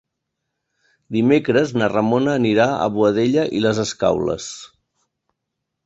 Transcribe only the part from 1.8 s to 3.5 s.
na Ramona anirà a Boadella